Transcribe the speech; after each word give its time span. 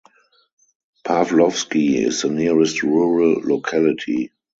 Pavlovsky 1.03 2.01
is 2.03 2.23
the 2.23 2.29
nearest 2.29 2.81
rural 2.81 3.35
locality. 3.43 4.31